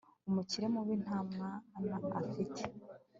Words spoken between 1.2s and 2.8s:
mwana afite